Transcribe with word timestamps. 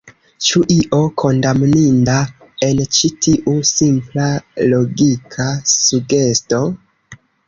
Ĉu 0.45 0.59
io 0.75 0.99
kondamninda 1.23 2.15
en 2.67 2.81
ĉi 2.99 3.11
tiu 3.25 3.53
simpla 3.73 4.31
logika 4.71 5.47
sugesto? 5.73 6.63